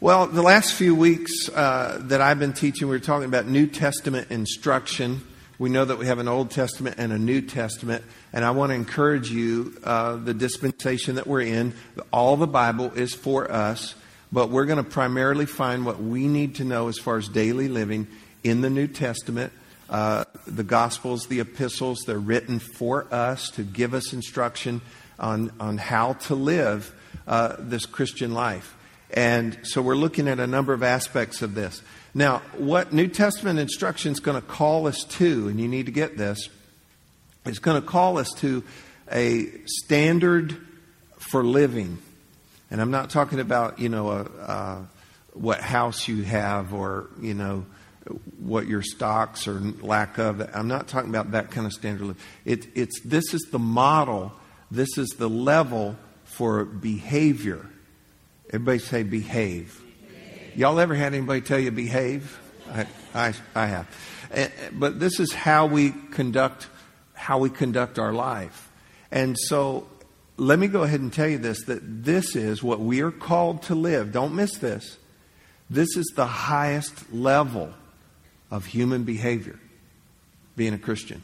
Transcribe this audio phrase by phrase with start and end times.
[0.00, 3.66] Well, the last few weeks uh, that I've been teaching, we were talking about New
[3.66, 5.22] Testament instruction.
[5.58, 8.70] We know that we have an Old Testament and a New Testament, and I want
[8.70, 11.74] to encourage you uh, the dispensation that we're in.
[12.12, 13.96] All the Bible is for us,
[14.30, 17.66] but we're going to primarily find what we need to know as far as daily
[17.66, 18.06] living
[18.44, 19.52] in the New Testament.
[19.90, 24.80] Uh, the Gospels, the epistles, they're written for us to give us instruction
[25.18, 26.94] on, on how to live
[27.26, 28.76] uh, this Christian life.
[29.10, 31.82] And so we're looking at a number of aspects of this.
[32.14, 35.92] Now, what New Testament instruction is going to call us to, and you need to
[35.92, 36.48] get this,
[37.46, 38.62] is going to call us to
[39.10, 40.56] a standard
[41.18, 41.98] for living.
[42.70, 44.88] And I'm not talking about, you know, a, a,
[45.32, 47.64] what house you have or, you know,
[48.38, 50.40] what your stocks or lack of.
[50.54, 52.16] I'm not talking about that kind of standard.
[52.44, 54.32] It, it's, this is the model,
[54.70, 57.66] this is the level for behavior.
[58.48, 59.80] Everybody say behave.
[60.08, 60.56] behave.
[60.56, 62.38] Y'all ever had anybody tell you behave?
[62.72, 63.88] I, I, I have.
[64.30, 66.68] Eh, but this is how we conduct
[67.14, 68.70] how we conduct our life.
[69.10, 69.88] And so
[70.36, 73.62] let me go ahead and tell you this that this is what we are called
[73.64, 74.12] to live.
[74.12, 74.96] Don't miss this.
[75.68, 77.74] This is the highest level
[78.50, 79.58] of human behavior,
[80.56, 81.22] being a Christian.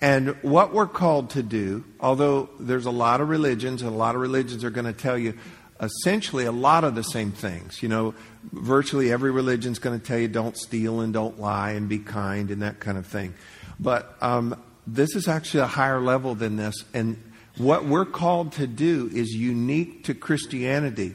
[0.00, 4.14] And what we're called to do, although there's a lot of religions, and a lot
[4.14, 5.38] of religions are going to tell you
[5.80, 7.82] essentially a lot of the same things.
[7.82, 8.14] You know,
[8.52, 11.98] virtually every religion is going to tell you don't steal and don't lie and be
[11.98, 13.34] kind and that kind of thing.
[13.78, 16.84] But um, this is actually a higher level than this.
[16.94, 17.22] And
[17.58, 21.14] what we're called to do is unique to Christianity.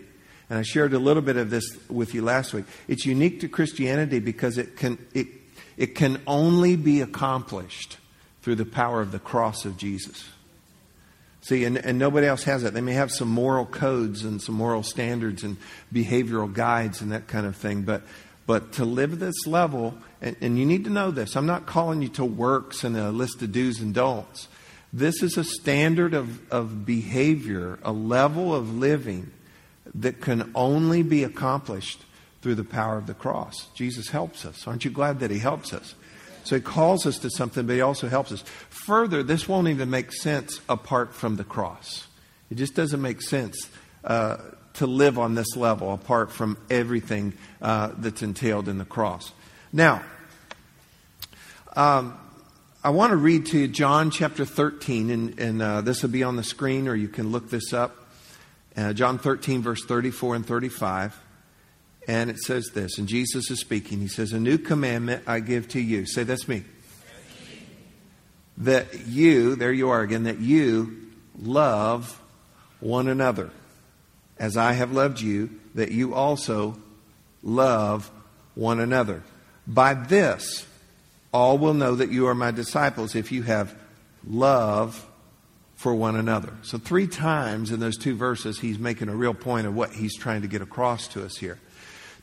[0.50, 2.66] And I shared a little bit of this with you last week.
[2.88, 5.28] It's unique to Christianity because it can, it,
[5.78, 7.98] it can only be accomplished
[8.42, 10.26] through the power of the cross of Jesus.
[11.42, 12.74] See, and, and nobody else has it.
[12.74, 15.58] They may have some moral codes and some moral standards and
[15.92, 18.04] behavioral guides and that kind of thing, but,
[18.46, 22.04] but to live this level, and, and you need to know this, I'm not calling
[22.04, 24.48] you to works and a list of do's and don'ts.
[24.94, 29.32] This is a standard of, of behavior, a level of living
[29.96, 32.04] that can only be accomplished
[32.42, 33.68] through the power of the cross.
[33.74, 34.68] Jesus helps us.
[34.68, 35.96] Aren't you glad that He helps us?
[36.44, 38.44] So he calls us to something, but he also helps us.
[38.70, 42.08] Further, this won't even make sense apart from the cross.
[42.50, 43.70] It just doesn't make sense
[44.04, 44.38] uh,
[44.74, 49.32] to live on this level apart from everything uh, that's entailed in the cross.
[49.72, 50.04] Now,
[51.76, 52.18] um,
[52.84, 56.24] I want to read to you John chapter 13, and, and uh, this will be
[56.24, 57.96] on the screen, or you can look this up.
[58.76, 61.21] Uh, John 13, verse 34 and 35.
[62.12, 64.02] And it says this, and Jesus is speaking.
[64.02, 66.06] He says, A new commandment I give to you.
[66.06, 66.66] Say, that's me.
[68.58, 71.08] That you, there you are again, that you
[71.42, 72.22] love
[72.82, 73.50] one another
[74.38, 76.78] as I have loved you, that you also
[77.44, 78.12] love
[78.56, 79.24] one another.
[79.66, 80.66] By this,
[81.34, 83.74] all will know that you are my disciples if you have
[84.28, 85.08] love
[85.78, 86.52] for one another.
[86.64, 90.18] So, three times in those two verses, he's making a real point of what he's
[90.18, 91.58] trying to get across to us here.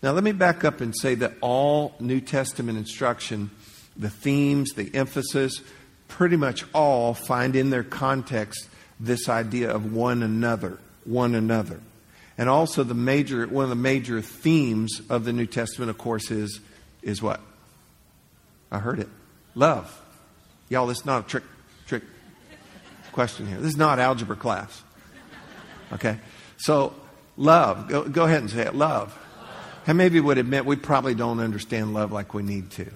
[0.02, 3.50] Now, let me back up and say that all New Testament instruction,
[3.96, 5.60] the themes, the emphasis,
[6.06, 8.68] pretty much all find in their context
[9.00, 11.80] this idea of one another, one another.
[12.36, 16.30] And also the major one of the major themes of the New Testament of course
[16.30, 16.60] is
[17.02, 17.40] is what?
[18.70, 19.08] I heard it.
[19.54, 20.00] Love.
[20.68, 21.44] Y'all, this is not a trick
[21.86, 22.04] trick
[23.12, 23.58] question here.
[23.58, 24.82] This is not algebra class.
[25.92, 26.18] Okay?
[26.58, 26.94] So
[27.36, 27.88] love.
[27.88, 28.74] Go, go ahead and say it.
[28.74, 29.16] Love.
[29.88, 32.90] How many of would admit we probably don't understand love like we need to?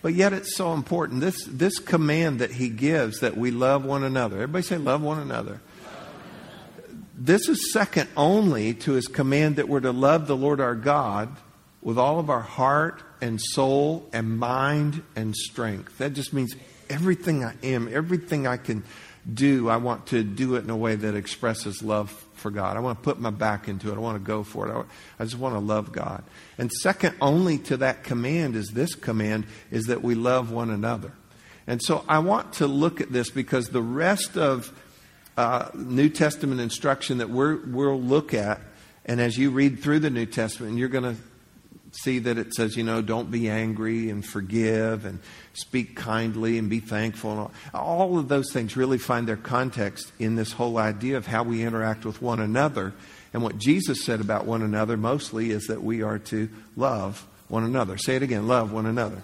[0.00, 1.20] But yet it's so important.
[1.20, 4.36] This, this command that he gives that we love one another.
[4.36, 5.60] Everybody say, love one another.
[7.16, 11.36] This is second only to his command that we're to love the Lord our God
[11.82, 15.98] with all of our heart and soul and mind and strength.
[15.98, 16.54] That just means
[16.88, 18.84] everything I am, everything I can
[19.34, 22.76] do, I want to do it in a way that expresses love for God.
[22.76, 23.96] I want to put my back into it.
[23.96, 24.86] I want to go for it.
[25.18, 26.24] I, just want to love God.
[26.56, 31.12] And second only to that command is this command is that we love one another.
[31.66, 34.72] And so I want to look at this because the rest of
[35.36, 38.60] uh, New Testament instruction that we will look at,
[39.04, 41.20] and as you read through the New Testament, you're going to
[41.92, 45.20] see that it says, you know, don't be angry and forgive and
[45.54, 47.30] speak kindly and be thankful.
[47.30, 47.52] And all.
[47.74, 51.62] all of those things really find their context in this whole idea of how we
[51.62, 52.94] interact with one another.
[53.32, 57.64] And what Jesus said about one another mostly is that we are to love one
[57.64, 57.96] another.
[57.98, 59.22] Say it again love one another.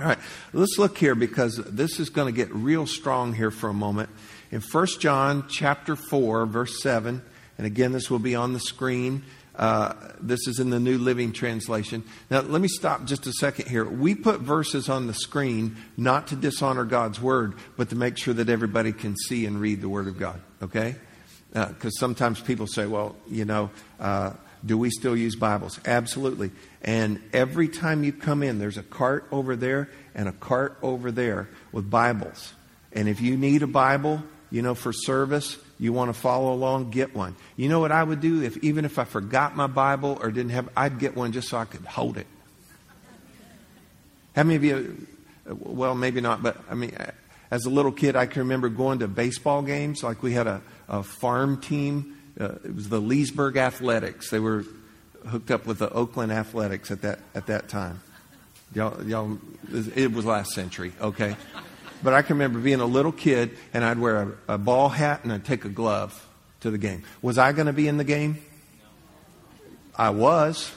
[0.00, 0.18] All right,
[0.52, 4.10] let's look here because this is going to get real strong here for a moment.
[4.50, 7.22] In 1 John chapter 4, verse 7,
[7.58, 9.22] and again, this will be on the screen.
[9.56, 12.02] Uh, this is in the New Living Translation.
[12.28, 13.84] Now, let me stop just a second here.
[13.84, 18.34] We put verses on the screen not to dishonor God's Word, but to make sure
[18.34, 20.96] that everybody can see and read the Word of God, okay?
[21.52, 23.70] Because uh, sometimes people say, well, you know,
[24.00, 24.32] uh,
[24.66, 25.78] do we still use Bibles?
[25.84, 26.50] Absolutely.
[26.82, 31.12] And every time you come in, there's a cart over there and a cart over
[31.12, 32.54] there with Bibles.
[32.92, 36.90] And if you need a Bible, you know, for service, you want to follow along,
[36.90, 37.34] get one.
[37.56, 40.52] You know what I would do if even if I forgot my Bible or didn't
[40.52, 42.26] have, I'd get one just so I could hold it.
[44.36, 45.06] How many of you?
[45.46, 46.96] Well, maybe not, but I mean,
[47.50, 50.02] as a little kid, I can remember going to baseball games.
[50.02, 52.18] Like we had a, a farm team.
[52.38, 54.30] Uh, it was the Leesburg Athletics.
[54.30, 54.64] They were
[55.28, 58.00] hooked up with the Oakland Athletics at that at that time.
[58.74, 59.38] Y'all, y'all,
[59.72, 60.92] it was last century.
[61.00, 61.36] Okay.
[62.04, 65.24] But I can remember being a little kid and I'd wear a, a ball hat
[65.24, 66.28] and I'd take a glove
[66.60, 67.02] to the game.
[67.22, 68.38] Was I going to be in the game?
[69.96, 70.70] I was.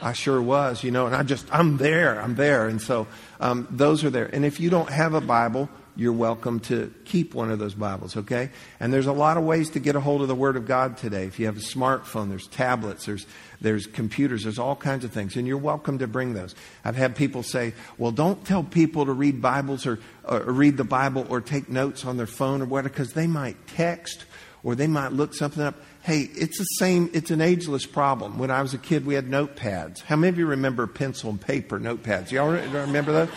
[0.00, 2.68] I sure was, you know, and I just, I'm there, I'm there.
[2.68, 3.08] And so
[3.40, 4.26] um, those are there.
[4.32, 8.16] And if you don't have a Bible, you're welcome to keep one of those Bibles,
[8.16, 8.50] okay?
[8.78, 10.98] And there's a lot of ways to get a hold of the Word of God
[10.98, 11.24] today.
[11.24, 13.26] If you have a smartphone, there's tablets, there's,
[13.60, 16.54] there's computers, there's all kinds of things, and you're welcome to bring those.
[16.84, 20.84] I've had people say, well, don't tell people to read Bibles or, or read the
[20.84, 24.24] Bible or take notes on their phone or whatever, because they might text
[24.62, 25.74] or they might look something up.
[26.02, 28.38] Hey, it's the same, it's an ageless problem.
[28.38, 30.02] When I was a kid, we had notepads.
[30.02, 32.30] How many of you remember pencil and paper notepads?
[32.30, 33.28] Y'all remember those?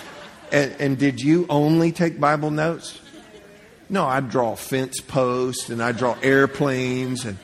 [0.51, 2.99] And, and did you only take Bible notes?
[3.89, 7.37] No, I'd draw fence posts and I'd draw airplanes and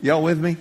[0.00, 0.56] y'all with me?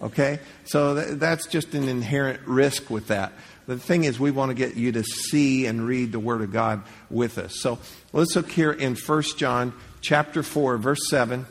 [0.00, 0.38] Okay?
[0.64, 3.32] So th- that's just an inherent risk with that.
[3.66, 6.52] The thing is, we want to get you to see and read the Word of
[6.52, 7.60] God with us.
[7.60, 7.78] So
[8.12, 11.46] let's look here in 1 John chapter 4, verse 7.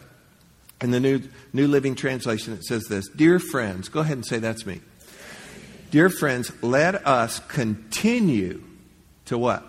[0.81, 1.21] In the New,
[1.53, 4.81] New Living Translation, it says this Dear friends, go ahead and say that's me.
[5.89, 8.63] Dear friends, let us continue
[9.25, 9.63] to what?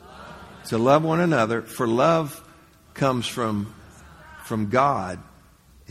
[0.00, 0.68] Love.
[0.68, 2.42] To love one another, for love
[2.94, 3.74] comes from,
[4.44, 5.18] from God.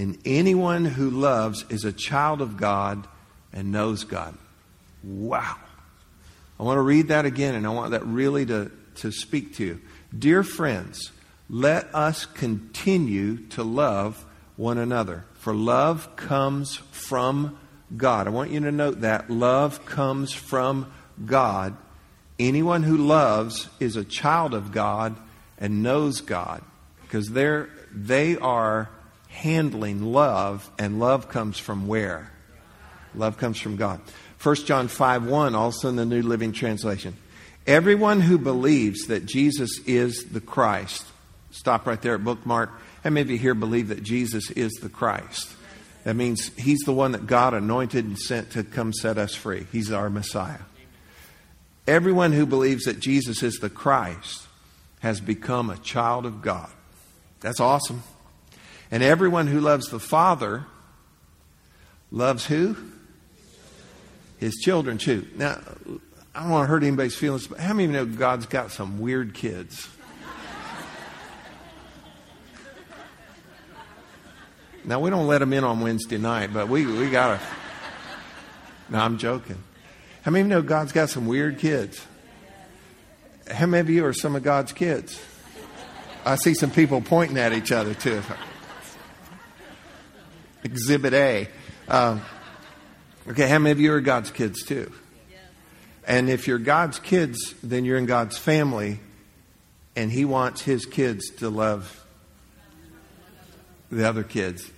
[0.01, 3.07] And anyone who loves is a child of God
[3.53, 4.37] and knows God.
[5.03, 5.57] Wow.
[6.59, 9.65] I want to read that again, and I want that really to, to speak to
[9.65, 9.81] you.
[10.17, 11.11] Dear friends,
[11.49, 14.25] let us continue to love
[14.55, 17.57] one another, for love comes from
[17.95, 18.27] God.
[18.27, 20.91] I want you to note that love comes from
[21.25, 21.75] God
[22.41, 25.15] Anyone who loves is a child of God
[25.59, 26.63] and knows God
[27.03, 28.89] because they're, they are
[29.31, 32.31] handling love, and love comes from where?
[33.15, 33.99] Love comes from God.
[34.41, 37.15] 1 John 5 1, also in the New Living Translation.
[37.67, 41.05] Everyone who believes that Jesus is the Christ,
[41.51, 42.71] stop right there at bookmark.
[43.03, 45.51] Of you here believe that Jesus is the Christ?
[46.03, 49.67] That means he's the one that God anointed and sent to come set us free.
[49.71, 50.59] He's our Messiah.
[51.87, 54.47] Everyone who believes that Jesus is the Christ
[54.99, 56.69] has become a child of God.
[57.39, 58.03] That's awesome.
[58.91, 60.65] And everyone who loves the Father
[62.11, 62.75] loves who?
[64.37, 65.25] His children too.
[65.35, 65.61] Now,
[66.35, 68.71] I don't want to hurt anybody's feelings, but how many of you know God's got
[68.71, 69.87] some weird kids?
[74.83, 77.45] now, we don't let them in on Wednesday night, but we, we got to.
[78.89, 79.63] No, I'm joking.
[80.23, 82.05] How many of you know God's got some weird kids?
[83.49, 85.21] How many of you are some of God's kids?
[86.25, 88.21] I see some people pointing at each other too.
[90.63, 91.47] Exhibit A.
[91.87, 92.21] Um,
[93.27, 94.91] okay, how many of you are God's kids too?
[96.07, 98.99] And if you're God's kids, then you're in God's family,
[99.95, 102.03] and He wants His kids to love
[103.91, 104.69] the other kids.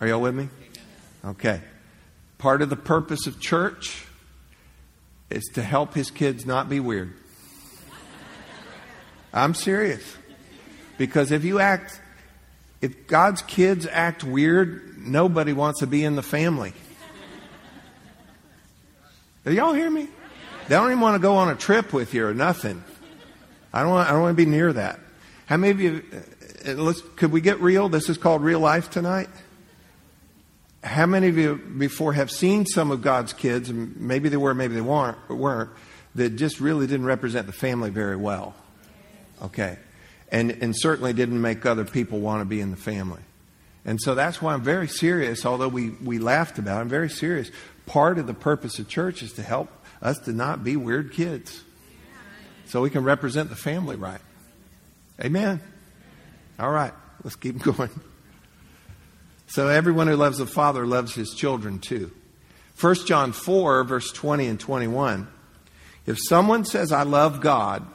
[0.00, 0.48] Are y'all with me?
[1.24, 1.60] Okay.
[2.38, 4.04] Part of the purpose of church
[5.30, 7.14] is to help his kids not be weird.
[9.32, 10.02] I'm serious.
[10.98, 12.00] Because if you act,
[12.80, 16.72] if God's kids act weird, nobody wants to be in the family.
[19.44, 20.08] Do y'all hear me?
[20.68, 22.82] They don't even want to go on a trip with you or nothing.
[23.72, 24.98] I don't want, I don't want to be near that.
[25.46, 26.02] How many of you,
[26.66, 27.88] uh, let's, could we get real?
[27.88, 29.28] This is called real life tonight
[30.86, 34.54] how many of you before have seen some of God's kids, and maybe they were,
[34.54, 35.70] maybe they weren't, weren't,
[36.14, 38.54] that just really didn't represent the family very well?
[39.42, 39.78] Okay.
[40.30, 43.20] And, and certainly didn't make other people want to be in the family.
[43.86, 47.08] And so that's why I'm very serious, although we, we laughed about it, I'm very
[47.08, 47.52] serious.
[47.86, 49.70] Part of the purpose of church is to help
[50.02, 51.62] us to not be weird kids.
[52.66, 54.20] So we can represent the family right.
[55.20, 55.60] Amen.
[56.58, 57.90] All right, let's keep going.
[59.46, 62.10] So everyone who loves the Father loves his children too.
[62.80, 65.28] 1 John 4, verse 20 and 21.
[66.06, 67.86] If someone says, I love God,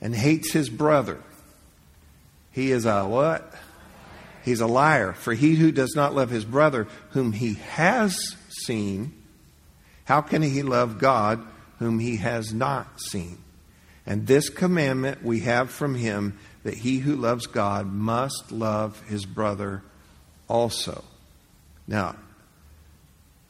[0.00, 1.18] and hates his brother,
[2.52, 3.54] he is a what?
[4.44, 5.12] He's a liar.
[5.12, 9.12] For he who does not love his brother, whom he has seen,
[10.04, 11.44] how can he love God,
[11.78, 13.38] whom he has not seen?
[14.06, 19.26] And this commandment we have from him that he who loves God must love his
[19.26, 19.82] brother
[20.48, 21.04] also.
[21.86, 22.16] Now,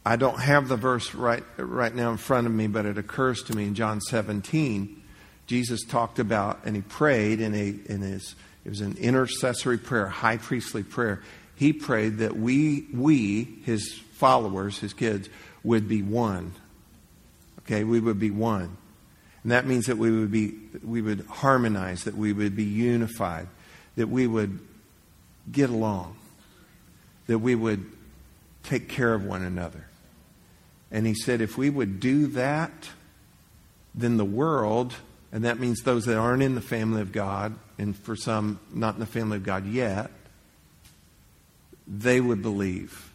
[0.04, 3.42] I don't have the verse right, right now in front of me, but it occurs
[3.44, 4.97] to me in John 17.
[5.48, 10.06] Jesus talked about, and he prayed in, a, in his, it was an intercessory prayer,
[10.06, 11.20] high priestly prayer.
[11.56, 15.28] He prayed that we, we, his followers, his kids,
[15.64, 16.52] would be one.
[17.62, 18.76] Okay, we would be one.
[19.42, 23.48] And that means that we would be, we would harmonize, that we would be unified,
[23.96, 24.60] that we would
[25.50, 26.14] get along
[27.28, 27.86] that we would
[28.64, 29.86] take care of one another.
[30.90, 32.90] And he said, if we would do that,
[33.94, 34.94] then the world,
[35.32, 38.94] and that means those that aren't in the family of God, and for some not
[38.94, 40.10] in the family of God yet,
[41.86, 43.10] they would believe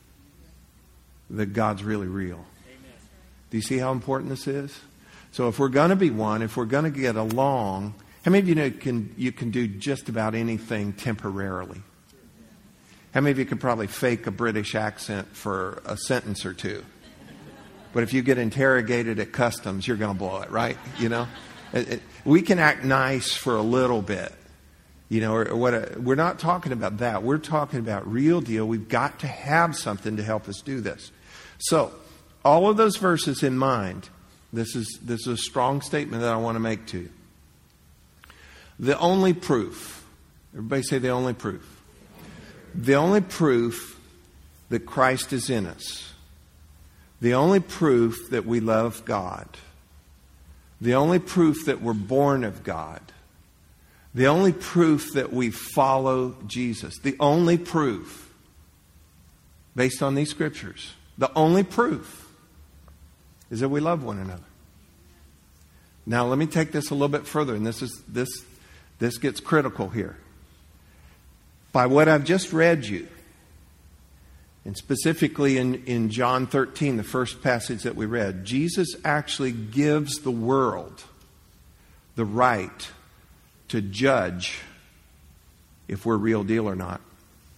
[1.30, 2.46] that God's really real.
[2.68, 2.92] Amen.
[3.50, 4.78] Do you see how important this is?
[5.32, 8.42] So if we're going to be one, if we're going to get along, how many
[8.42, 11.82] of you know can, you can do just about anything temporarily?
[13.14, 16.84] How many of you could probably fake a British accent for a sentence or two?
[17.94, 20.78] But if you get interrogated at customs, you're going to blow it, right?
[20.98, 21.28] You know?
[22.26, 24.32] We can act nice for a little bit.
[25.10, 27.24] You know, or, what a, we're not talking about that.
[27.24, 28.66] We're talking about real deal.
[28.66, 31.12] We've got to have something to help us do this.
[31.60, 31.92] So,
[32.44, 34.10] all of those verses in mind,
[34.52, 37.10] this is, this is a strong statement that I want to make to you.
[38.80, 40.04] The only proof,
[40.54, 41.74] everybody say the only proof
[42.76, 44.00] the only proof
[44.70, 46.14] that Christ is in us,
[47.22, 49.48] the only proof that we love God,
[50.84, 53.00] the only proof that we're born of God,
[54.14, 58.30] the only proof that we follow Jesus, the only proof
[59.78, 62.30] based on these scriptures, the only proof
[63.50, 64.44] is that we love one another.
[66.06, 68.28] Now, let me take this a little bit further, and this, is, this,
[69.00, 70.18] this gets critical here
[71.72, 73.08] by what I've just read you,
[74.66, 80.20] and specifically in, in John 13, the first passage that we read, Jesus actually gives
[80.20, 81.04] the world
[82.16, 82.90] the right
[83.70, 84.60] to judge
[85.88, 87.02] if we're real deal or not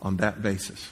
[0.02, 0.92] on that basis.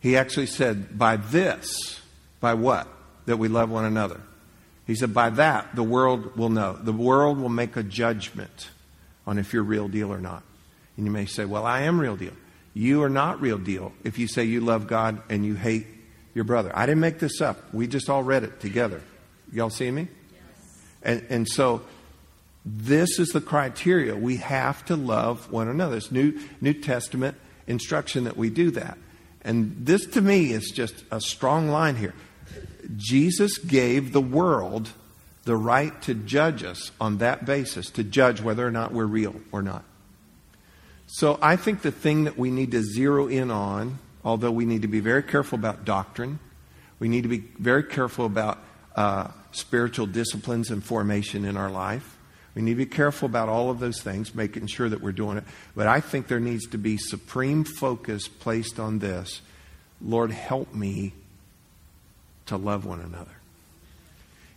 [0.00, 2.00] He actually said, by this,
[2.40, 2.88] by what?
[3.26, 4.20] That we love one another.
[4.86, 6.74] He said, by that, the world will know.
[6.74, 8.68] The world will make a judgment
[9.26, 10.42] on if you're real deal or not.
[10.96, 12.32] And you may say, Well, I am real deal.
[12.76, 15.86] You are not real deal if you say you love God and you hate
[16.34, 16.70] your brother.
[16.74, 17.72] I didn't make this up.
[17.72, 19.00] We just all read it together.
[19.50, 20.08] Y'all see me?
[20.30, 20.78] Yes.
[21.02, 21.80] And, and so
[22.66, 24.14] this is the criteria.
[24.14, 25.96] We have to love one another.
[25.96, 28.98] It's New, New Testament instruction that we do that.
[29.40, 32.12] And this to me is just a strong line here.
[32.94, 34.90] Jesus gave the world
[35.44, 39.36] the right to judge us on that basis, to judge whether or not we're real
[39.50, 39.82] or not.
[41.06, 44.82] So I think the thing that we need to zero in on, although we need
[44.82, 46.38] to be very careful about doctrine,
[46.98, 48.58] we need to be very careful about
[48.96, 52.16] uh, spiritual disciplines and formation in our life.
[52.54, 55.36] We need to be careful about all of those things, making sure that we're doing
[55.36, 55.44] it.
[55.74, 59.42] But I think there needs to be supreme focus placed on this.
[60.00, 61.12] Lord, help me
[62.46, 63.36] to love one another.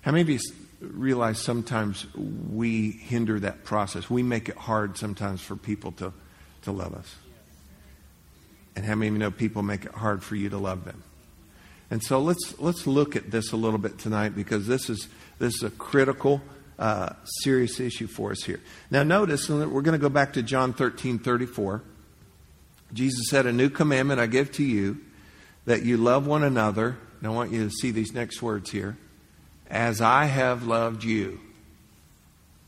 [0.01, 0.39] How many of you
[0.79, 4.09] realize sometimes we hinder that process?
[4.09, 6.13] We make it hard sometimes for people to
[6.69, 7.15] to love us.
[8.75, 11.03] And how many of you know people make it hard for you to love them?
[11.91, 15.07] And so let's let's look at this a little bit tonight because this is
[15.39, 16.41] this is a critical,
[16.77, 18.61] uh, serious issue for us here.
[18.91, 21.81] Now notice and we're going to go back to John thirteen thirty four.
[22.93, 25.01] Jesus said, "A new commandment I give to you,
[25.65, 28.97] that you love one another." And I want you to see these next words here.
[29.69, 31.39] As I have loved you,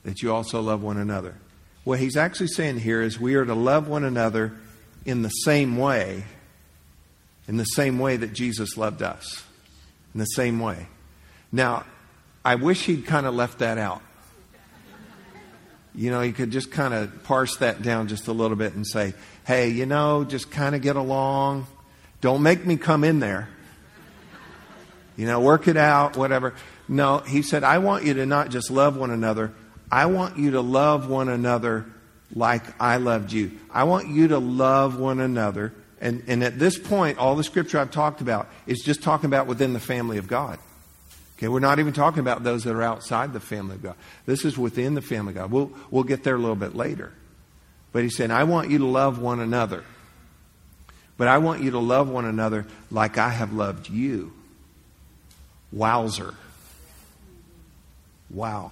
[0.03, 1.35] that you also love one another.
[1.83, 4.53] What he's actually saying here is we are to love one another
[5.05, 6.25] in the same way,
[7.47, 9.43] in the same way that Jesus loved us.
[10.13, 10.87] In the same way.
[11.51, 11.85] Now,
[12.43, 14.01] I wish he'd kind of left that out.
[15.93, 18.87] You know, he could just kind of parse that down just a little bit and
[18.87, 19.13] say,
[19.45, 21.67] hey, you know, just kind of get along.
[22.21, 23.49] Don't make me come in there.
[25.17, 26.53] You know, work it out, whatever.
[26.87, 29.53] No, he said, I want you to not just love one another,
[29.91, 31.85] I want you to love one another
[32.33, 33.59] like I loved you.
[33.69, 37.77] I want you to love one another And, and at this point, all the scripture
[37.77, 40.57] I've talked about is just talking about within the family of God.
[41.37, 43.95] Okay, we're not even talking about those that are outside the family of God.
[44.25, 45.51] This is within the family of God.
[45.51, 47.13] We'll, we'll get there a little bit later.
[47.91, 49.83] But he's saying, I want you to love one another.
[51.17, 54.33] But I want you to love one another like I have loved you.
[55.71, 56.33] Wowzer.
[58.31, 58.71] Wow.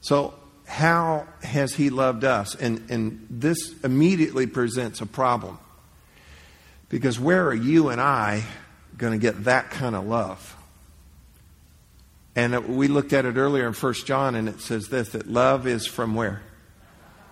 [0.00, 0.34] So,
[0.66, 2.54] how has he loved us?
[2.54, 5.58] And, and this immediately presents a problem.
[6.88, 8.44] Because where are you and I
[8.96, 10.56] going to get that kind of love?
[12.36, 15.66] And we looked at it earlier in 1 John, and it says this that love
[15.66, 16.42] is from where?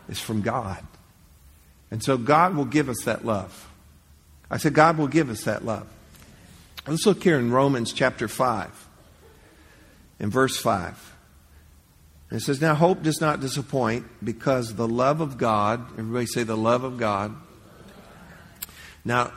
[0.08, 0.84] It's from God.
[1.90, 3.68] And so God will give us that love.
[4.50, 5.86] I said, God will give us that love.
[6.86, 8.88] Let's look here in Romans chapter 5,
[10.20, 11.15] in verse 5.
[12.30, 16.56] It says, Now hope does not disappoint because the love of God, everybody say the
[16.56, 17.34] love of God.
[19.04, 19.32] Now,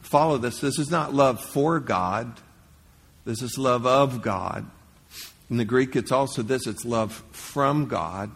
[0.00, 0.60] follow this.
[0.60, 2.40] This is not love for God,
[3.24, 4.66] this is love of God.
[5.50, 8.30] In the Greek, it's also this it's love from God.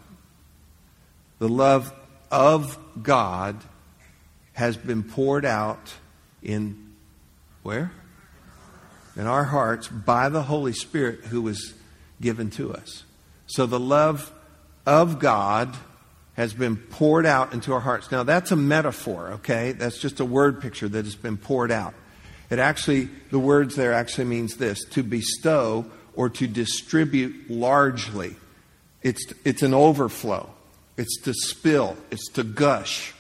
[1.39, 1.93] The love
[2.31, 3.57] of God
[4.53, 5.95] has been poured out
[6.43, 6.95] in
[7.63, 7.93] where?
[9.17, 11.75] In our hearts by the Holy Spirit who was
[12.21, 13.05] given to us.
[13.47, 14.33] So the love
[14.85, 15.77] of God
[16.35, 18.11] has been poured out into our hearts.
[18.11, 19.73] Now, that's a metaphor, okay?
[19.73, 21.95] That's just a word picture that has been poured out.
[22.51, 28.37] It actually, the words there actually means this to bestow or to distribute largely.
[29.03, 30.51] It's, it's an overflow,
[30.97, 33.15] it's to spill, it's to gush.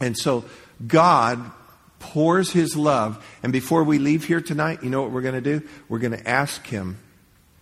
[0.00, 0.44] And so
[0.86, 1.50] God
[1.98, 3.24] pours his love.
[3.42, 5.66] And before we leave here tonight, you know what we're going to do?
[5.88, 6.98] We're going to ask him,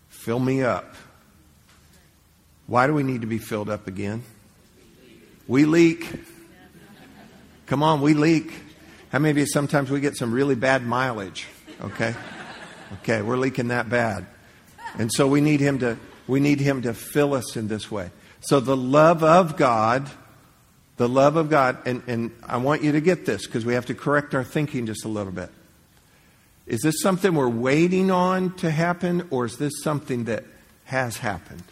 [0.08, 0.94] fill me up.
[2.66, 4.22] Why do we need to be filled up again?
[5.46, 6.08] We leak.
[7.66, 8.52] Come on, we leak.
[9.10, 11.46] How many of you sometimes we get some really bad mileage?
[11.80, 12.14] Okay?
[12.94, 14.26] Okay, we're leaking that bad.
[14.98, 18.10] And so we need him to we need him to fill us in this way.
[18.40, 20.10] So the love of God,
[20.96, 23.86] the love of God, and, and I want you to get this because we have
[23.86, 25.50] to correct our thinking just a little bit.
[26.66, 30.44] Is this something we're waiting on to happen, or is this something that
[30.84, 31.62] has happened?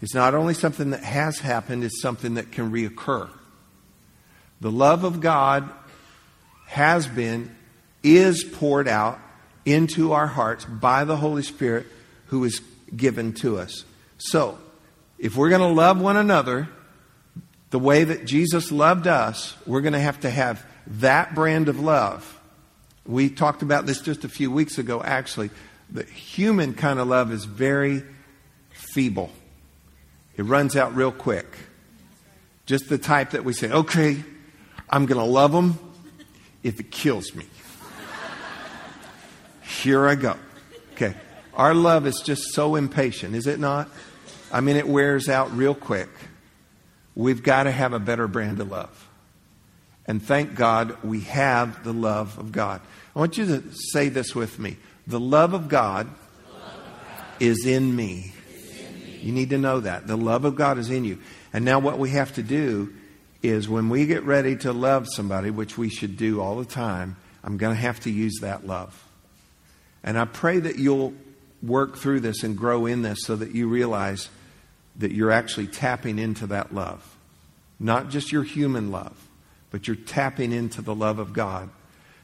[0.00, 3.28] It's not only something that has happened, it's something that can reoccur.
[4.60, 5.68] The love of God
[6.66, 7.54] has been,
[8.02, 9.18] is poured out
[9.64, 11.86] into our hearts by the Holy Spirit
[12.26, 12.60] who is
[12.94, 13.84] given to us.
[14.18, 14.58] So,
[15.18, 16.68] if we're going to love one another
[17.70, 21.80] the way that Jesus loved us, we're going to have to have that brand of
[21.80, 22.40] love.
[23.04, 25.50] We talked about this just a few weeks ago, actually.
[25.90, 28.02] The human kind of love is very
[28.70, 29.30] feeble,
[30.38, 31.46] it runs out real quick.
[32.64, 34.22] Just the type that we say, okay,
[34.88, 35.78] I'm going to love them
[36.62, 37.44] if it kills me.
[39.62, 40.36] Here I go.
[40.92, 41.14] Okay.
[41.54, 43.88] Our love is just so impatient, is it not?
[44.52, 46.08] I mean, it wears out real quick.
[47.16, 49.08] We've got to have a better brand of love.
[50.06, 52.80] And thank God we have the love of God.
[53.14, 54.76] I want you to say this with me.
[55.06, 56.16] The love of God, love
[56.54, 56.84] of
[57.16, 58.32] God is, in me.
[59.22, 60.06] You need to know that.
[60.06, 61.18] The love of God is in you.
[61.52, 62.92] And now, what we have to do
[63.42, 67.16] is when we get ready to love somebody, which we should do all the time,
[67.44, 69.04] I'm going to have to use that love.
[70.02, 71.14] And I pray that you'll
[71.62, 74.28] work through this and grow in this so that you realize
[74.96, 77.16] that you're actually tapping into that love.
[77.80, 79.16] Not just your human love,
[79.70, 81.70] but you're tapping into the love of God.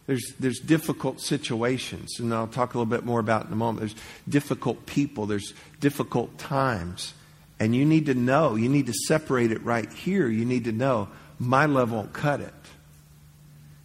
[0.07, 3.81] There's, there's difficult situations, and I'll talk a little bit more about in a moment.
[3.81, 3.95] There's
[4.29, 7.14] difficult people, there's difficult times.
[7.59, 10.29] And you need to know, you need to separate it right here.
[10.29, 12.53] You need to know, my love won't cut it.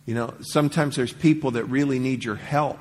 [0.05, 2.79] You know, sometimes there's people that really need your help.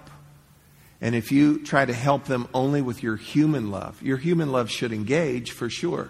[1.01, 4.71] And if you try to help them only with your human love, your human love
[4.71, 6.09] should engage for sure,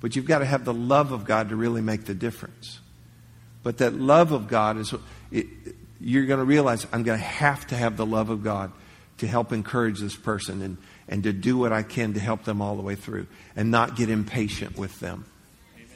[0.00, 2.80] but you've got to have the love of God to really make the difference.
[3.62, 4.92] But that love of God is,
[5.30, 5.46] it,
[6.00, 8.72] you're going to realize I'm going to have to have the love of God
[9.18, 10.76] to help encourage this person and,
[11.08, 13.96] and to do what I can to help them all the way through and not
[13.96, 15.24] get impatient with them
[15.74, 15.88] Amen.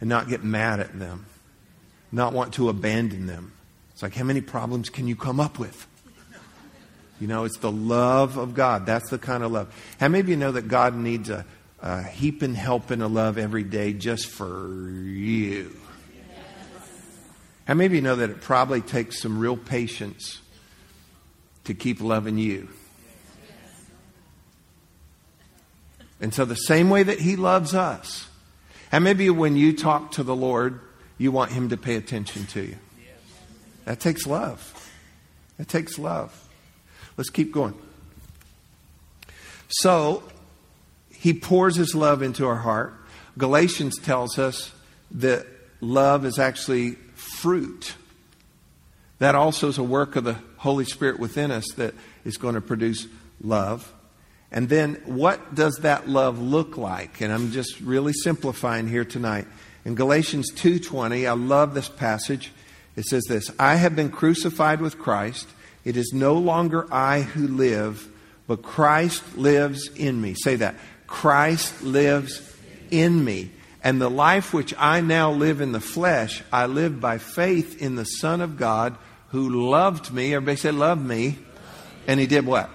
[0.00, 1.26] and not get mad at them,
[2.12, 3.52] not want to abandon them.
[3.92, 5.86] It's like, how many problems can you come up with?
[7.20, 8.86] You know, it's the love of God.
[8.86, 9.74] That's the kind of love.
[10.00, 11.44] How many of you know that God needs a,
[11.82, 15.76] a heaping, helping of love every day just for you?
[17.70, 20.40] How many of you know that it probably takes some real patience
[21.62, 22.68] to keep loving you?
[26.20, 28.26] And so, the same way that He loves us,
[28.90, 30.80] of you, when you talk to the Lord,
[31.16, 32.76] you want Him to pay attention to you?
[33.84, 34.90] That takes love.
[35.56, 36.48] That takes love.
[37.16, 37.80] Let's keep going.
[39.68, 40.24] So,
[41.08, 42.94] he pours his love into our heart.
[43.38, 44.72] Galatians tells us
[45.12, 45.46] that
[45.80, 46.96] love is actually
[47.40, 47.94] fruit.
[49.18, 52.60] That also is a work of the Holy Spirit within us that is going to
[52.60, 53.06] produce
[53.42, 53.92] love.
[54.52, 57.20] And then what does that love look like?
[57.20, 59.46] And I'm just really simplifying here tonight.
[59.84, 62.52] In Galatians 2:20, I love this passage.
[62.96, 65.48] It says this, I have been crucified with Christ.
[65.84, 68.08] It is no longer I who live,
[68.46, 70.34] but Christ lives in me.
[70.34, 70.74] Say that.
[71.06, 72.42] Christ lives
[72.90, 73.50] in me.
[73.82, 77.94] And the life which I now live in the flesh, I live by faith in
[77.94, 78.96] the Son of God
[79.28, 80.34] who loved me.
[80.34, 81.38] Everybody say, love me.
[82.06, 82.68] And he did what?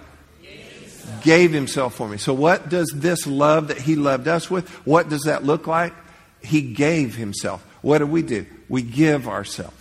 [1.22, 2.18] Gave himself for me.
[2.18, 5.92] So, what does this love that he loved us with, what does that look like?
[6.42, 7.64] He gave himself.
[7.80, 8.46] What do we do?
[8.68, 9.74] We give ourselves.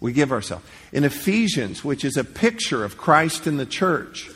[0.00, 0.64] We give ourselves.
[0.92, 4.30] In Ephesians, which is a picture of Christ in the church,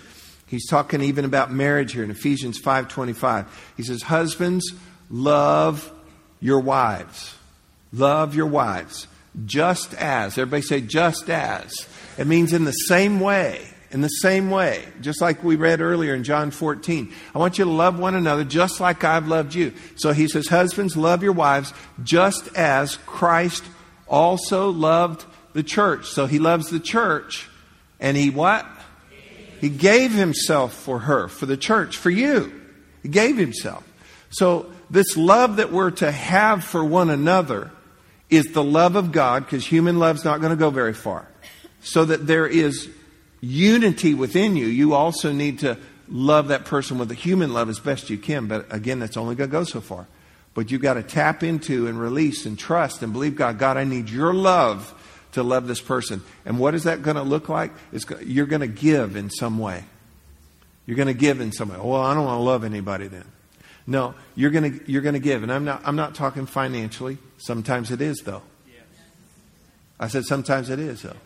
[0.47, 3.47] he's talking even about marriage here in Ephesians 5:25.
[3.77, 4.73] He says, "Husbands,
[5.11, 5.93] love
[6.41, 7.35] your wives.
[7.93, 9.07] Love your wives,
[9.47, 11.87] just as." Everybody say just as.
[12.19, 13.67] It means in the same way.
[13.93, 17.13] In the same way, just like we read earlier in John 14.
[17.35, 19.73] I want you to love one another just like I've loved you.
[19.97, 21.75] So he says, Husbands, love your wives
[22.05, 23.65] just as Christ
[24.07, 25.25] also loved
[25.55, 26.07] the church.
[26.07, 27.49] So he loves the church.
[27.99, 28.65] And he what?
[29.61, 32.63] He gave himself for her, for the church, for you.
[33.03, 33.85] He gave himself.
[34.31, 37.71] So this love that we're to have for one another
[38.29, 41.27] is the love of God, because human love's not going to go very far.
[41.83, 42.89] So that there is
[43.41, 47.79] unity within you, you also need to love that person with a human love as
[47.79, 48.47] best you can.
[48.47, 50.07] But again, that's only going to go so far.
[50.53, 53.59] But you've got to tap into and release and trust and believe God.
[53.59, 54.95] God, I need your love
[55.33, 56.23] to love this person.
[56.45, 57.73] And what is that going to look like?
[57.93, 59.85] It's, you're going to give in some way.
[60.87, 61.77] You're going to give in some way.
[61.77, 63.25] Well, I don't want to love anybody then.
[63.87, 67.19] No, you're going you're to give, and I'm not I'm not talking financially.
[67.39, 68.43] Sometimes it is though.
[69.99, 71.17] I said sometimes it is though.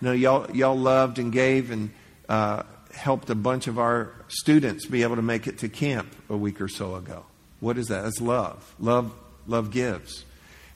[0.00, 1.90] No, y'all y'all loved and gave and
[2.28, 6.36] uh, helped a bunch of our students be able to make it to camp a
[6.36, 7.24] week or so ago.
[7.60, 8.02] What is that?
[8.02, 8.74] That's love.
[8.80, 9.12] Love
[9.46, 10.24] love gives.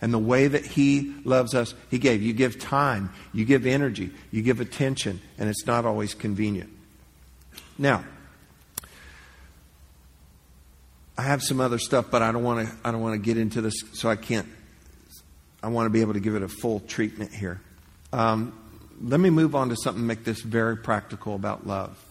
[0.00, 2.22] And the way that He loves us, He gave.
[2.22, 6.70] You give time, you give energy, you give attention, and it's not always convenient.
[7.78, 8.04] Now,
[11.18, 12.74] I have some other stuff, but I don't want to.
[12.84, 14.46] I don't want to get into this, so I can't.
[15.62, 17.60] I want to be able to give it a full treatment here.
[18.12, 18.52] Um,
[19.02, 22.02] let me move on to something make this very practical about love.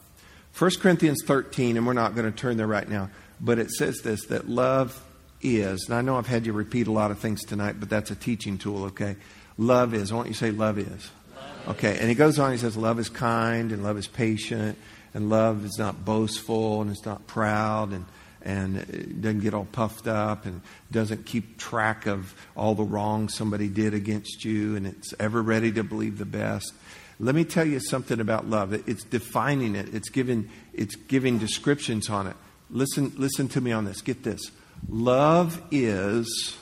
[0.58, 3.10] 1 Corinthians 13, and we're not going to turn there right now,
[3.42, 5.04] but it says this that love
[5.42, 8.10] is, and I know I've had you repeat a lot of things tonight, but that's
[8.12, 9.18] a teaching tool, okay?
[9.58, 10.12] Love is.
[10.12, 10.88] I want you to say love is.
[10.88, 14.78] Love okay, and he goes on, he says, love is kind, and love is patient,
[15.14, 18.06] and love is not boastful, and it's not proud, and
[18.46, 23.68] and doesn't get all puffed up and doesn't keep track of all the wrong somebody
[23.68, 26.72] did against you and it's ever ready to believe the best.
[27.20, 28.74] Let me tell you something about love.
[28.74, 29.94] It's defining it.
[29.94, 32.36] It's giving it's giving descriptions on it.
[32.70, 34.02] Listen listen to me on this.
[34.02, 34.52] Get this.
[34.88, 36.56] Love is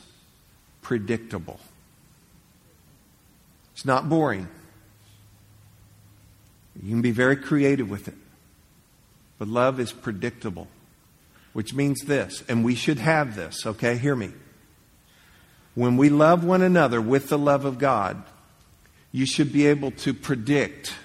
[0.81, 1.59] predictable.
[3.73, 4.47] It's not boring.
[6.81, 8.15] You can be very creative with it.
[9.37, 10.67] But love is predictable,
[11.53, 13.97] which means this, and we should have this, okay?
[13.97, 14.31] Hear me.
[15.75, 18.21] When we love one another with the love of God,
[19.11, 20.95] you should be able to predict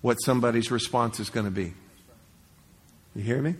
[0.00, 1.74] what somebody's response is going to be.
[3.14, 3.54] You hear me?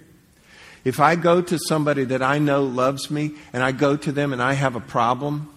[0.84, 4.32] If I go to somebody that I know loves me and I go to them
[4.32, 5.50] and I have a problem,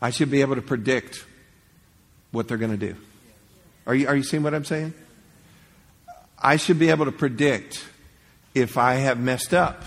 [0.00, 1.24] I should be able to predict
[2.30, 2.96] what they're going to do.
[3.86, 4.94] Are you, are you seeing what I'm saying?
[6.38, 7.84] I should be able to predict
[8.54, 9.82] if I have messed up.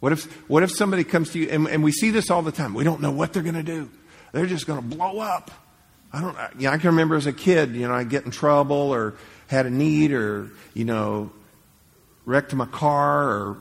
[0.00, 2.52] What if, what if somebody comes to you, and, and we see this all the
[2.52, 3.90] time, we don't know what they're going to do.
[4.32, 5.50] They're just going to blow up.
[6.12, 8.30] I don't, you know, I can remember as a kid, you know, I get in
[8.30, 9.14] trouble or
[9.46, 11.30] had a need or, you know,
[12.24, 13.56] wrecked my car or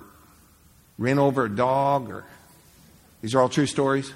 [1.00, 2.26] ran over a dog or
[3.22, 4.12] these are all true stories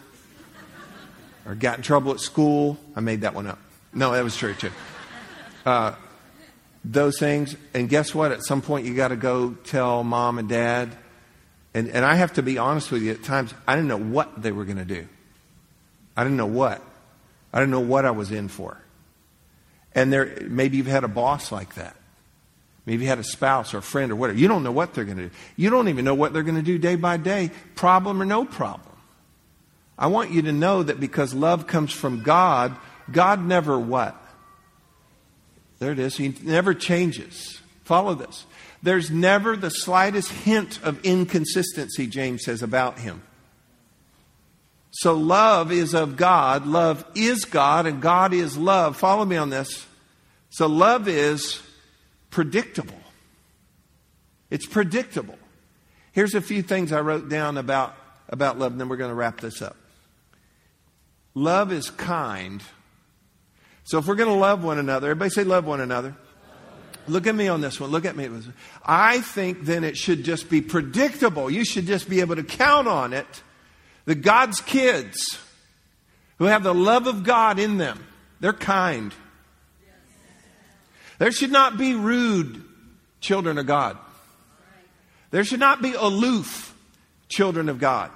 [1.46, 3.58] or got in trouble at school i made that one up
[3.94, 4.70] no that was true too
[5.66, 5.96] uh,
[6.86, 10.50] those things and guess what at some point you got to go tell mom and
[10.50, 10.96] dad
[11.74, 14.42] and, and i have to be honest with you at times i didn't know what
[14.42, 15.08] they were going to do
[16.18, 16.82] i didn't know what
[17.54, 18.78] i didn't know what i was in for
[19.96, 21.96] and there maybe you've had a boss like that
[22.86, 24.38] Maybe you had a spouse or a friend or whatever.
[24.38, 25.36] You don't know what they're going to do.
[25.56, 28.46] You don't even know what they're going to do day by day, problem or no
[28.46, 28.96] problem.
[29.98, 32.76] I want you to know that because love comes from God,
[33.12, 34.20] God never what?
[35.84, 36.16] There it is.
[36.16, 37.60] He never changes.
[37.84, 38.46] Follow this.
[38.82, 43.22] There's never the slightest hint of inconsistency, James says, about him.
[44.92, 48.96] So love is of God, love is God, and God is love.
[48.96, 49.86] Follow me on this.
[50.52, 51.62] So love is
[52.30, 53.02] predictable.
[54.50, 55.38] It's predictable.
[56.14, 57.94] Here's a few things I wrote down about,
[58.30, 59.76] about love, and then we're going to wrap this up.
[61.36, 62.64] Love is kind.
[63.84, 66.16] So if we're going to love one another, everybody say love one another.
[67.08, 67.90] Look at me on this one.
[67.90, 68.30] Look at me.
[68.86, 71.50] I think then it should just be predictable.
[71.52, 73.44] You should just be able to count on it
[74.06, 75.38] that God's kids
[76.38, 78.06] who have the love of God in them,
[78.40, 79.14] they're kind.
[81.20, 82.64] There should not be rude
[83.20, 83.98] children of God.
[85.32, 86.76] There should not be aloof
[87.28, 88.12] children of God.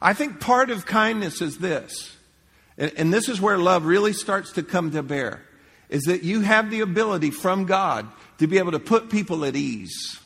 [0.00, 2.16] I think part of kindness is this,
[2.80, 5.42] and, this is where love really starts to come to bear,
[5.90, 9.54] is that you have the ability from God to be able to put people at
[9.54, 10.18] ease.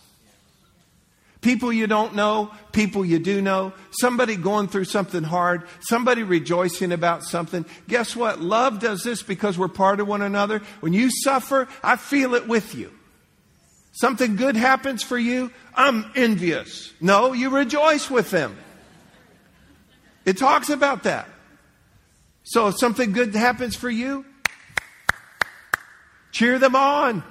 [1.41, 6.91] People you don't know, people you do know, somebody going through something hard, somebody rejoicing
[6.91, 7.67] about something.
[7.87, 8.41] Guess what?
[8.41, 10.63] Love does this because we're part of one another.
[10.81, 12.91] When you suffer, I feel it with you.
[13.93, 16.93] Something good happens for you, I'm envious.
[17.01, 18.57] No, you rejoice with them.
[20.25, 21.29] It talks about that.
[22.45, 24.25] So if something good happens for you,
[26.31, 27.23] cheer them on.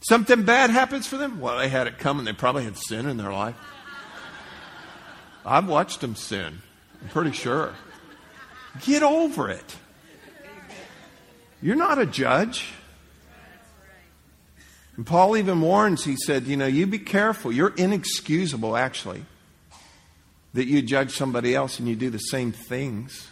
[0.00, 2.26] Something bad happens for them, well, they had it coming.
[2.26, 3.56] They probably had sin in their life.
[5.46, 6.60] I've watched them sin.
[7.00, 7.72] I'm pretty sure.
[8.82, 9.76] Get over it.
[11.62, 12.68] You're not a judge.
[14.96, 17.52] And Paul even warns, he said, you know, you be careful.
[17.52, 19.24] You're inexcusable, actually,
[20.52, 23.28] that you judge somebody else and you do the same things.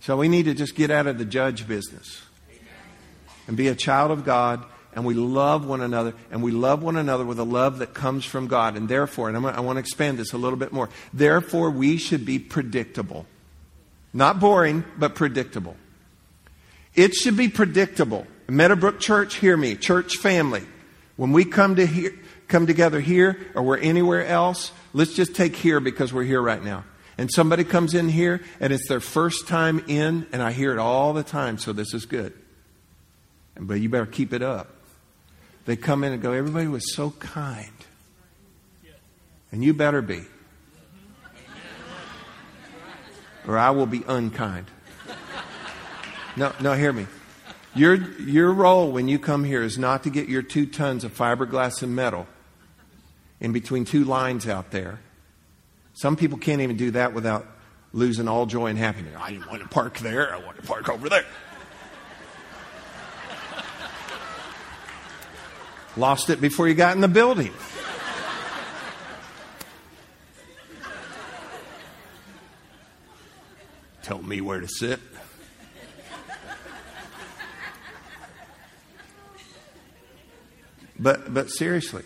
[0.00, 2.22] So we need to just get out of the judge business
[3.46, 6.96] and be a child of God and we love one another and we love one
[6.96, 8.76] another with a love that comes from God.
[8.76, 12.24] And therefore, and i want to expand this a little bit more, therefore we should
[12.24, 13.26] be predictable.
[14.12, 15.76] Not boring, but predictable.
[16.94, 20.62] It should be predictable Meadowbrook Church, hear me, church family.
[21.16, 22.12] When we come to
[22.48, 26.62] come together here or we're anywhere else, let's just take here because we're here right
[26.62, 26.84] now.
[27.20, 30.78] And somebody comes in here and it's their first time in, and I hear it
[30.78, 32.32] all the time, so this is good.
[33.58, 34.70] But you better keep it up.
[35.66, 37.68] They come in and go, everybody was so kind.
[39.52, 40.22] And you better be.
[43.46, 44.64] Or I will be unkind.
[46.38, 47.06] No, no, hear me.
[47.74, 51.14] Your, your role when you come here is not to get your two tons of
[51.14, 52.26] fiberglass and metal
[53.40, 55.00] in between two lines out there.
[56.00, 57.46] Some people can't even do that without
[57.92, 59.14] losing all joy and happiness.
[59.18, 61.26] I didn't want to park there, I want to park over there.
[65.98, 67.52] Lost it before you got in the building.
[74.02, 75.00] Tell me where to sit.
[80.98, 82.04] But, but seriously,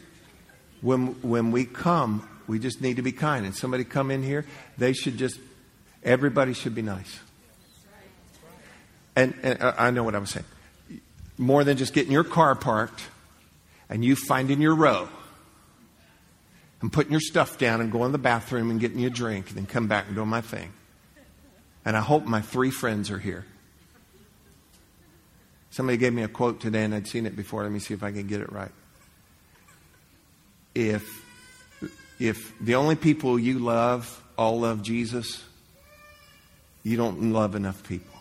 [0.80, 3.46] when, when we come, we just need to be kind.
[3.46, 4.44] And somebody come in here,
[4.78, 5.38] they should just,
[6.02, 7.20] everybody should be nice.
[9.16, 10.46] And, and uh, I know what I was saying.
[11.38, 13.02] More than just getting your car parked
[13.88, 15.08] and you finding your row
[16.80, 19.48] and putting your stuff down and going to the bathroom and getting you a drink
[19.48, 20.72] and then come back and do my thing.
[21.84, 23.44] And I hope my three friends are here.
[25.70, 27.62] Somebody gave me a quote today and I'd seen it before.
[27.62, 28.70] Let me see if I can get it right
[30.74, 31.23] if
[32.24, 35.44] if the only people you love all love Jesus,
[36.82, 38.14] you don't love enough people.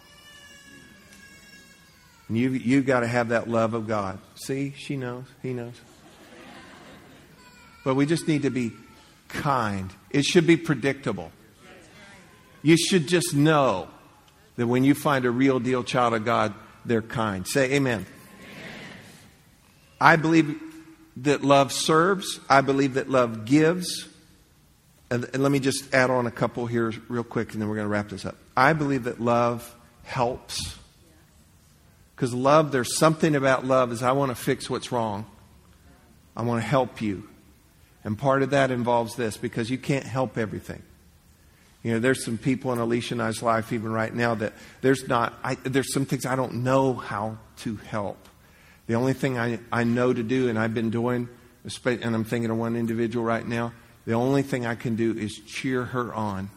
[2.28, 4.20] And you you got to have that love of God.
[4.36, 5.80] See, she knows, he knows.
[7.86, 8.72] But we just need to be
[9.28, 9.90] kind.
[10.10, 11.32] It should be predictable.
[12.62, 13.88] You should just know
[14.56, 16.54] that when you find a real deal child of God,
[16.86, 17.48] they're kind.
[17.48, 18.06] Say amen.
[18.06, 18.06] amen.
[20.00, 20.62] I believe
[21.18, 22.40] that love serves.
[22.50, 24.08] I believe that love gives.
[25.10, 27.76] And, and let me just add on a couple here real quick, and then we're
[27.76, 28.36] going to wrap this up.
[28.58, 30.76] I believe that love helps.
[32.16, 35.26] Because love, there's something about love is I want to fix what's wrong.
[36.36, 37.28] I want to help you.
[38.04, 40.82] And part of that involves this because you can't help everything.
[41.84, 45.08] You know, there's some people in Alicia and I's life even right now that there's
[45.08, 48.30] not, I, there's some things I don't know how to help.
[48.88, 51.30] The only thing I, I know to do, and I've been doing,
[51.86, 53.72] and I'm thinking of one individual right now,
[54.06, 56.50] the only thing I can do is cheer her on.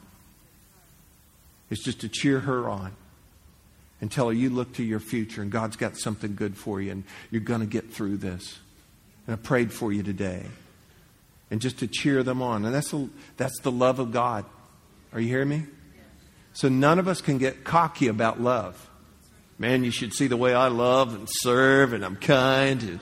[1.70, 2.92] It's just to cheer her on.
[4.00, 6.92] and tell her you look to your future and God's got something good for you
[6.92, 8.58] and you're going to get through this.
[9.26, 10.44] And I prayed for you today.
[11.50, 12.64] And just to cheer them on.
[12.64, 14.44] And that's the, that's the love of God.
[15.12, 15.62] Are you hearing me?
[16.52, 18.90] So none of us can get cocky about love.
[19.58, 22.82] Man, you should see the way I love and serve and I'm kind.
[22.82, 23.00] And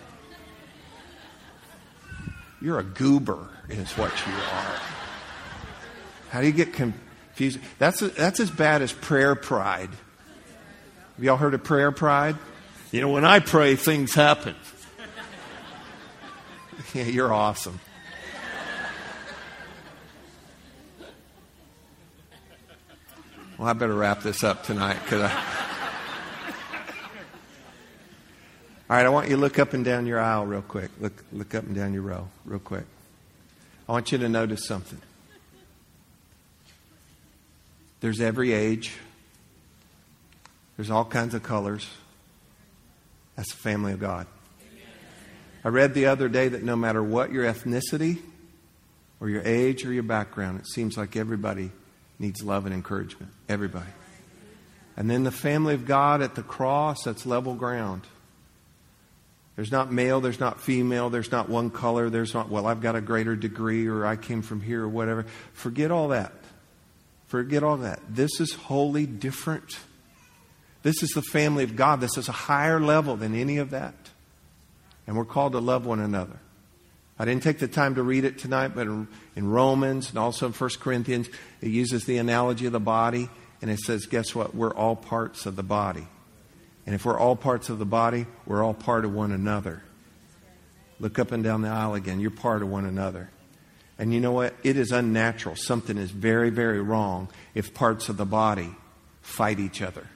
[2.60, 4.80] you're a goober, is what you are.
[6.30, 7.58] How do you get confused?
[7.78, 9.90] That's, that's as bad as prayer pride.
[11.16, 12.36] Have y'all heard of prayer pride?
[12.92, 14.54] You know, when I pray, things happen.
[16.94, 17.80] yeah, you're awesome.
[23.58, 25.63] Well, I better wrap this up tonight because I.
[28.94, 30.88] All right, I want you to look up and down your aisle real quick.
[31.00, 32.84] Look, look up and down your row real quick.
[33.88, 35.00] I want you to notice something.
[37.98, 38.92] There's every age,
[40.76, 41.90] there's all kinds of colors.
[43.34, 44.28] That's the family of God.
[45.64, 48.20] I read the other day that no matter what your ethnicity
[49.18, 51.72] or your age or your background, it seems like everybody
[52.20, 53.32] needs love and encouragement.
[53.48, 53.90] Everybody.
[54.96, 58.02] And then the family of God at the cross, that's level ground.
[59.56, 62.96] There's not male, there's not female, there's not one color, there's not, well, I've got
[62.96, 65.26] a greater degree or I came from here or whatever.
[65.52, 66.32] Forget all that.
[67.26, 68.00] Forget all that.
[68.08, 69.78] This is wholly different.
[70.82, 72.00] This is the family of God.
[72.00, 73.94] This is a higher level than any of that.
[75.06, 76.38] And we're called to love one another.
[77.18, 80.52] I didn't take the time to read it tonight, but in Romans and also in
[80.52, 81.28] 1 Corinthians,
[81.60, 83.28] it uses the analogy of the body,
[83.62, 84.54] and it says, guess what?
[84.54, 86.08] We're all parts of the body.
[86.86, 89.82] And if we're all parts of the body, we're all part of one another.
[91.00, 92.20] Look up and down the aisle again.
[92.20, 93.30] You're part of one another.
[93.98, 94.54] And you know what?
[94.62, 95.56] It is unnatural.
[95.56, 98.70] Something is very, very wrong if parts of the body
[99.22, 100.06] fight each other.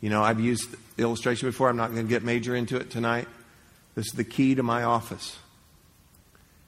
[0.00, 1.68] You know, I've used the illustration before.
[1.68, 3.26] I'm not going to get major into it tonight.
[3.94, 5.36] This is the key to my office.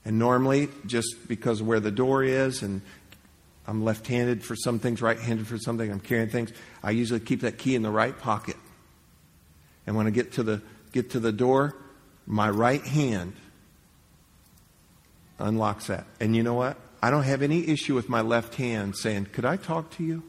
[0.04, 2.80] And normally, just because of where the door is, and
[3.66, 6.52] I'm left handed for some things, right handed for something, I'm carrying things,
[6.82, 8.56] I usually keep that key in the right pocket.
[9.86, 11.76] And when I get to the, get to the door,
[12.26, 13.34] my right hand
[15.38, 16.06] unlocks that.
[16.20, 16.76] And you know what?
[17.02, 20.22] I don't have any issue with my left hand saying, Could I talk to you?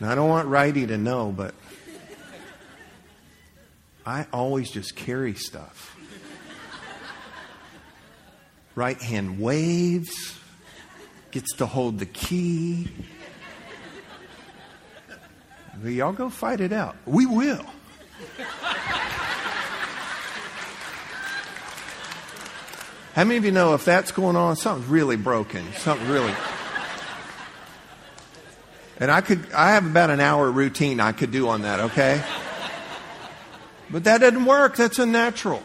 [0.00, 1.54] now, I don't want righty to know, but
[4.06, 5.89] I always just carry stuff.
[8.80, 10.38] Right hand waves,
[11.32, 12.88] gets to hold the key.
[15.84, 16.96] Y'all go fight it out.
[17.04, 17.66] We will.
[23.12, 25.70] How many of you know if that's going on, something's really broken?
[25.74, 26.32] Something really.
[28.98, 32.24] And I could, I have about an hour routine I could do on that, okay?
[33.90, 34.76] But that doesn't work.
[34.76, 35.62] That's unnatural.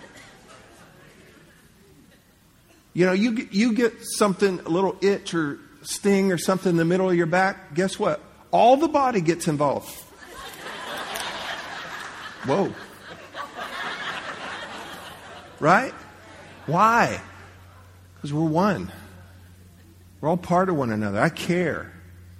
[2.95, 6.77] You know, you get, you get something, a little itch or sting or something in
[6.77, 7.75] the middle of your back.
[7.75, 8.21] Guess what?
[8.51, 9.89] All the body gets involved.
[12.45, 12.73] Whoa.
[15.59, 15.93] Right?
[16.67, 17.19] Why?
[18.15, 18.89] Because we're one.
[20.21, 21.19] We're all part of one another.
[21.19, 21.91] I care.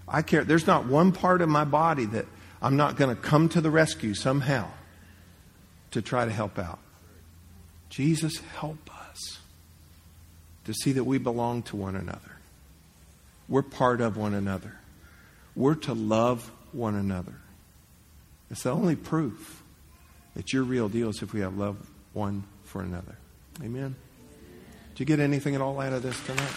[0.08, 0.46] I care.
[0.46, 2.28] There's not one part of my body that
[2.62, 4.70] I'm not going to come to the rescue somehow
[5.92, 6.80] to try to help out.
[7.90, 8.90] Jesus, help
[10.66, 12.20] to see that we belong to one another.
[13.48, 14.74] We're part of one another.
[15.56, 17.36] We're to love one another.
[18.52, 19.64] It's the only proof
[20.36, 21.78] that you're real deal is if we have love
[22.14, 23.16] one for another.
[23.64, 23.96] Amen.
[24.94, 26.52] Did you get anything at all out of this tonight?